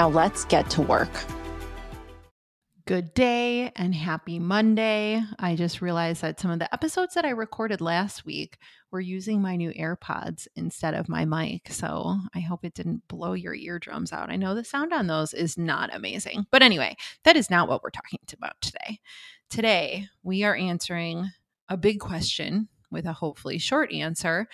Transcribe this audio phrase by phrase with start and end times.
[0.00, 1.10] Now let's get to work.
[2.86, 5.22] Good day and happy Monday.
[5.38, 8.56] I just realized that some of the episodes that I recorded last week
[8.90, 11.70] were using my new AirPods instead of my mic.
[11.70, 14.30] So I hope it didn't blow your eardrums out.
[14.30, 16.46] I know the sound on those is not amazing.
[16.50, 19.00] But anyway, that is not what we're talking about today.
[19.50, 21.30] Today, we are answering
[21.68, 24.48] a big question with a hopefully short answer.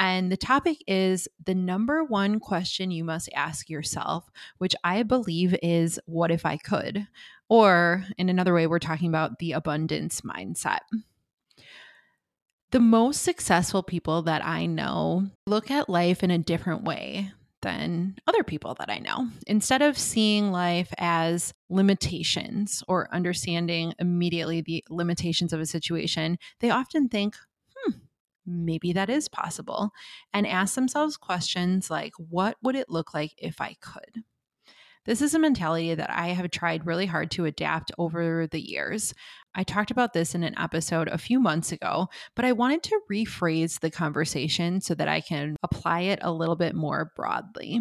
[0.00, 5.54] And the topic is the number one question you must ask yourself, which I believe
[5.62, 7.06] is what if I could?
[7.50, 10.78] Or, in another way, we're talking about the abundance mindset.
[12.70, 18.16] The most successful people that I know look at life in a different way than
[18.26, 19.28] other people that I know.
[19.46, 26.70] Instead of seeing life as limitations or understanding immediately the limitations of a situation, they
[26.70, 27.36] often think,
[28.50, 29.90] maybe that is possible,
[30.32, 34.24] and ask themselves questions like, what would it look like if I could?
[35.06, 39.14] This is a mentality that I have tried really hard to adapt over the years.
[39.54, 43.00] I talked about this in an episode a few months ago, but I wanted to
[43.10, 47.80] rephrase the conversation so that I can apply it a little bit more broadly.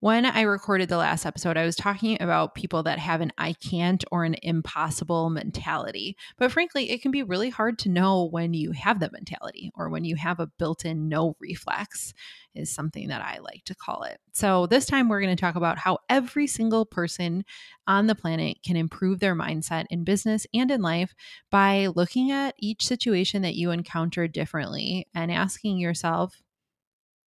[0.00, 3.54] When I recorded the last episode, I was talking about people that have an I
[3.54, 6.16] can't or an impossible mentality.
[6.36, 9.88] But frankly, it can be really hard to know when you have that mentality or
[9.88, 12.14] when you have a built in no reflex,
[12.54, 14.18] is something that I like to call it.
[14.32, 17.44] So this time, we're going to talk about how every single person
[17.88, 21.12] on the planet can improve their mindset in business and in life
[21.50, 26.40] by looking at each situation that you encounter differently and asking yourself,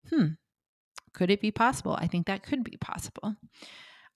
[0.09, 0.27] hmm,
[1.21, 1.95] could it be possible?
[1.99, 3.35] I think that could be possible.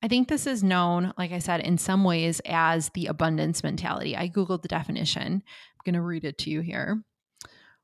[0.02, 4.18] I think this is known, like I said, in some ways as the abundance mentality.
[4.18, 5.34] I Googled the definition.
[5.34, 7.04] I'm going to read it to you here.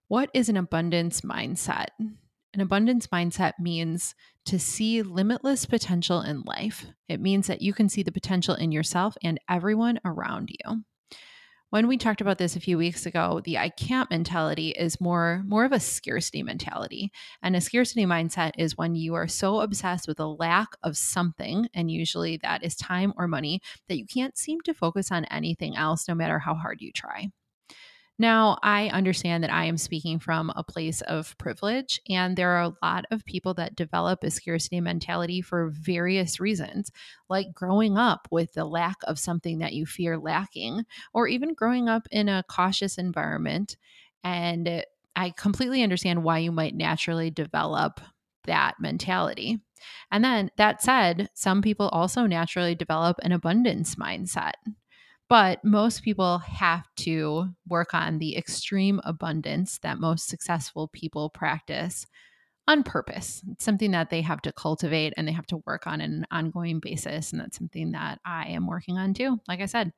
[0.08, 1.90] What is an abundance mindset?
[2.00, 4.16] An abundance mindset means
[4.46, 6.88] to see limitless potential in life.
[7.08, 10.82] It means that you can see the potential in yourself and everyone around you
[11.72, 15.42] when we talked about this a few weeks ago the i can't mentality is more
[15.48, 17.12] more of a scarcity mentality.
[17.42, 21.68] And a scarcity mindset is when you are so obsessed with a lack of something
[21.74, 25.76] and usually that is time or money that you can't seem to focus on anything
[25.76, 27.30] else no matter how hard you try
[28.20, 32.62] now, I understand that I am speaking from a place of privilege, and there are
[32.62, 36.92] a lot of people that develop a scarcity mentality for various reasons,
[37.30, 41.90] like growing up with the lack of something that you fear lacking, or even growing
[41.90, 43.76] up in a cautious environment.
[44.24, 44.86] And
[45.16, 48.02] I completely understand why you might naturally develop
[48.46, 49.60] that mentality.
[50.12, 54.54] And then that said, some people also naturally develop an abundance mindset.
[55.32, 62.06] But most people have to work on the extreme abundance that most successful people practice
[62.68, 63.42] on purpose.
[63.50, 66.82] It's something that they have to cultivate and they have to work on, an ongoing
[66.82, 67.32] basis.
[67.32, 69.40] And that's something that I am working on too.
[69.48, 69.94] Like I said,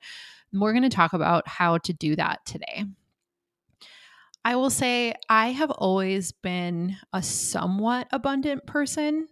[0.53, 2.83] we're going to talk about how to do that today.
[4.45, 9.27] I will say I have always been a somewhat abundant person,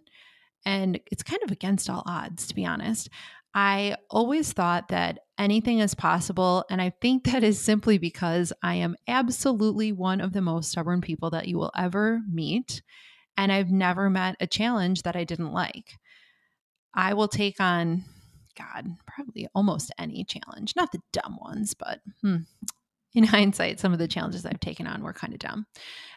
[0.66, 3.08] and it's kind of against all odds, to be honest.
[3.54, 6.64] I always thought that anything is possible.
[6.70, 11.00] And I think that is simply because I am absolutely one of the most stubborn
[11.00, 12.82] people that you will ever meet.
[13.36, 15.98] And I've never met a challenge that I didn't like.
[16.94, 18.04] I will take on,
[18.58, 22.36] God, probably almost any challenge, not the dumb ones, but hmm,
[23.14, 25.66] in hindsight, some of the challenges I've taken on were kind of dumb.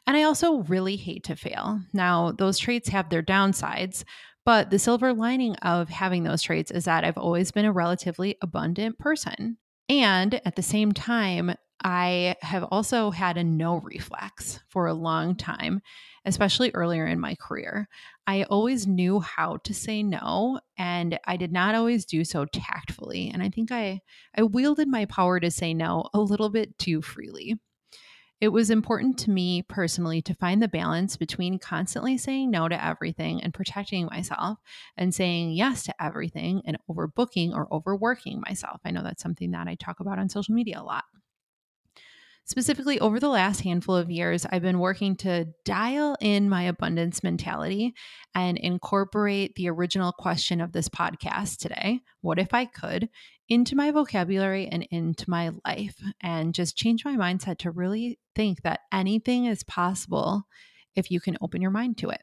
[0.07, 1.81] And I also really hate to fail.
[1.93, 4.03] Now, those traits have their downsides,
[4.45, 8.37] but the silver lining of having those traits is that I've always been a relatively
[8.41, 9.57] abundant person.
[9.89, 15.35] And at the same time, I have also had a no reflex for a long
[15.35, 15.81] time,
[16.25, 17.87] especially earlier in my career.
[18.25, 23.29] I always knew how to say no, and I did not always do so tactfully.
[23.31, 24.01] And I think I,
[24.35, 27.59] I wielded my power to say no a little bit too freely.
[28.41, 32.85] It was important to me personally to find the balance between constantly saying no to
[32.85, 34.59] everything and protecting myself
[34.97, 38.81] and saying yes to everything and overbooking or overworking myself.
[38.83, 41.05] I know that's something that I talk about on social media a lot.
[42.47, 47.23] Specifically, over the last handful of years, I've been working to dial in my abundance
[47.23, 47.95] mentality
[48.35, 53.09] and incorporate the original question of this podcast today what if I could
[53.47, 58.61] into my vocabulary and into my life, and just change my mindset to really think
[58.63, 60.47] that anything is possible
[60.95, 62.21] if you can open your mind to it.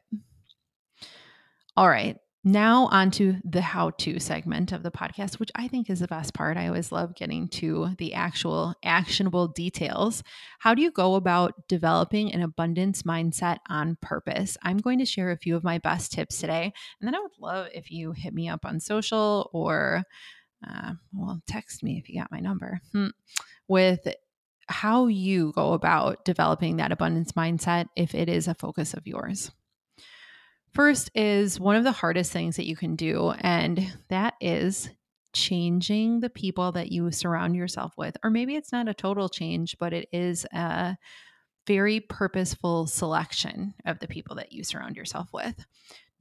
[1.77, 2.17] All right.
[2.45, 6.09] Now, on to the how to segment of the podcast, which I think is the
[6.09, 6.57] best part.
[6.57, 10.23] I always love getting to the actual actionable details.
[10.59, 14.57] How do you go about developing an abundance mindset on purpose?
[14.61, 16.73] I'm going to share a few of my best tips today.
[16.99, 20.03] And then I would love if you hit me up on social or,
[20.67, 23.07] uh, well, text me if you got my number hmm.
[23.67, 24.07] with
[24.67, 29.51] how you go about developing that abundance mindset if it is a focus of yours.
[30.73, 34.89] First is one of the hardest things that you can do, and that is
[35.33, 38.17] changing the people that you surround yourself with.
[38.23, 40.95] Or maybe it's not a total change, but it is a
[41.67, 45.65] very purposeful selection of the people that you surround yourself with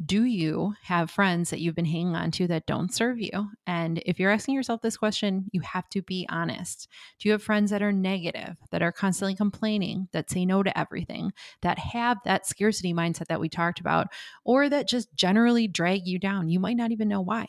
[0.05, 3.49] do you have friends that you've been hanging on to that don't serve you?
[3.67, 6.89] And if you're asking yourself this question, you have to be honest.
[7.21, 10.77] Do you have friends that are negative, that are constantly complaining, that say no to
[10.77, 14.09] everything, that have that scarcity mindset that we talked about,
[14.45, 16.49] or that just generally drag you down?
[16.49, 17.47] You might not even know why.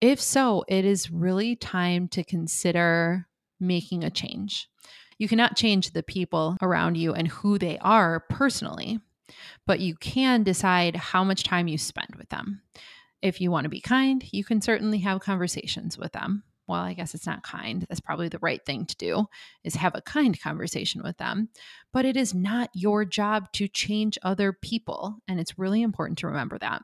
[0.00, 3.26] If so, it is really time to consider
[3.58, 4.68] making a change.
[5.18, 9.00] You cannot change the people around you and who they are personally
[9.66, 12.62] but you can decide how much time you spend with them.
[13.22, 16.44] If you want to be kind, you can certainly have conversations with them.
[16.66, 17.84] Well, I guess it's not kind.
[17.88, 19.26] That's probably the right thing to do
[19.64, 21.48] is have a kind conversation with them.
[21.92, 25.18] But it is not your job to change other people.
[25.28, 26.82] And it's really important to remember that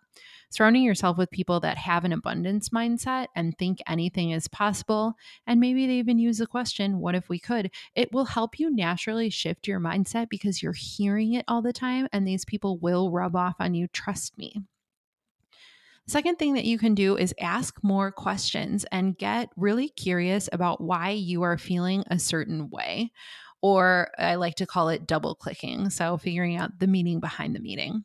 [0.50, 5.14] surrounding yourself with people that have an abundance mindset and think anything is possible,
[5.46, 7.70] and maybe they even use the question, What if we could?
[7.94, 12.08] It will help you naturally shift your mindset because you're hearing it all the time,
[12.12, 13.86] and these people will rub off on you.
[13.88, 14.62] Trust me.
[16.10, 20.80] Second thing that you can do is ask more questions and get really curious about
[20.80, 23.12] why you are feeling a certain way.
[23.62, 25.88] Or I like to call it double clicking.
[25.88, 28.04] So, figuring out the meaning behind the meaning.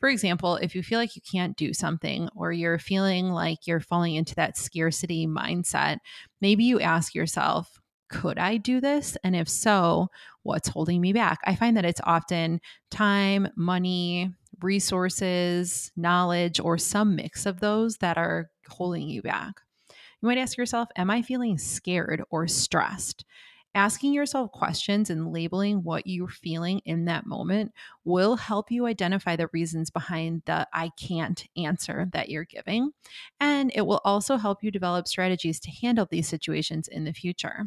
[0.00, 3.80] For example, if you feel like you can't do something or you're feeling like you're
[3.80, 5.98] falling into that scarcity mindset,
[6.40, 7.78] maybe you ask yourself,
[8.08, 9.18] could I do this?
[9.24, 10.08] And if so,
[10.42, 11.40] what's holding me back?
[11.44, 18.18] I find that it's often time, money, resources, knowledge, or some mix of those that
[18.18, 19.54] are holding you back.
[19.90, 23.24] You might ask yourself, Am I feeling scared or stressed?
[23.74, 27.72] Asking yourself questions and labeling what you're feeling in that moment
[28.04, 32.90] will help you identify the reasons behind the I can't answer that you're giving.
[33.40, 37.66] And it will also help you develop strategies to handle these situations in the future.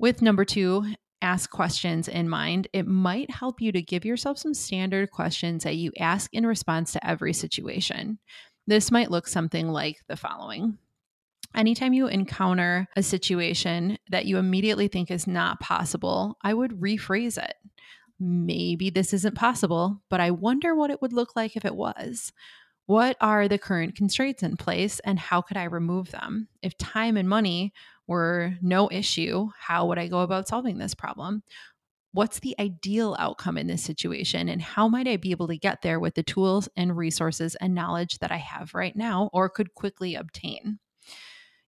[0.00, 0.94] With number two,
[1.24, 5.76] ask questions in mind, it might help you to give yourself some standard questions that
[5.76, 8.18] you ask in response to every situation.
[8.66, 10.78] This might look something like the following
[11.54, 17.38] Anytime you encounter a situation that you immediately think is not possible, I would rephrase
[17.42, 17.54] it.
[18.18, 22.32] Maybe this isn't possible, but I wonder what it would look like if it was.
[22.86, 26.48] What are the current constraints in place and how could I remove them?
[26.62, 27.72] If time and money
[28.06, 31.42] were no issue, how would I go about solving this problem?
[32.12, 35.82] What's the ideal outcome in this situation and how might I be able to get
[35.82, 39.74] there with the tools and resources and knowledge that I have right now or could
[39.74, 40.78] quickly obtain?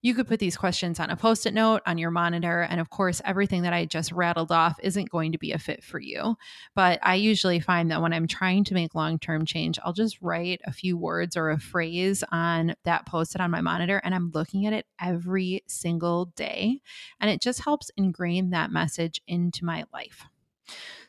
[0.03, 2.63] You could put these questions on a post it note on your monitor.
[2.63, 5.83] And of course, everything that I just rattled off isn't going to be a fit
[5.83, 6.37] for you.
[6.75, 10.21] But I usually find that when I'm trying to make long term change, I'll just
[10.21, 14.15] write a few words or a phrase on that post it on my monitor and
[14.15, 16.81] I'm looking at it every single day.
[17.21, 20.27] And it just helps ingrain that message into my life.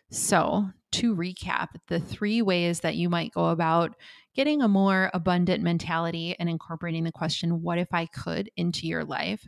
[0.09, 3.95] So, to recap, the three ways that you might go about
[4.37, 9.03] getting a more abundant mentality and incorporating the question, what if I could, into your
[9.03, 9.45] life.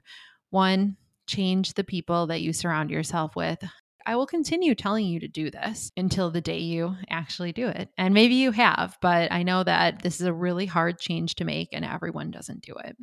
[0.49, 3.59] One, change the people that you surround yourself with.
[4.07, 7.89] I will continue telling you to do this until the day you actually do it.
[7.99, 11.45] And maybe you have, but I know that this is a really hard change to
[11.45, 12.97] make and everyone doesn't do it.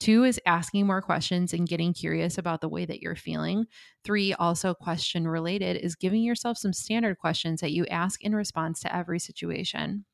[0.00, 3.66] Two is asking more questions and getting curious about the way that you're feeling.
[4.02, 8.80] Three, also question related, is giving yourself some standard questions that you ask in response
[8.80, 10.04] to every situation.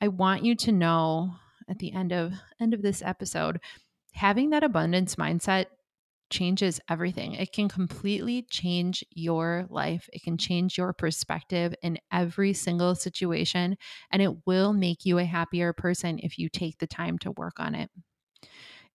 [0.00, 1.34] I want you to know
[1.68, 3.60] at the end of end of this episode,
[4.12, 5.66] having that abundance mindset
[6.30, 7.34] changes everything.
[7.34, 10.08] It can completely change your life.
[10.12, 13.76] It can change your perspective in every single situation
[14.10, 17.58] and it will make you a happier person if you take the time to work
[17.60, 17.90] on it.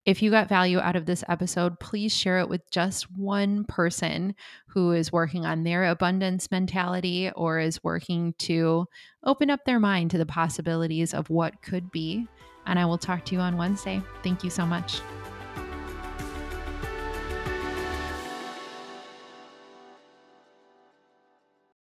[0.05, 4.35] If you got value out of this episode, please share it with just one person
[4.67, 8.85] who is working on their abundance mentality or is working to
[9.23, 12.27] open up their mind to the possibilities of what could be.
[12.65, 14.01] And I will talk to you on Wednesday.
[14.23, 14.99] Thank you so much.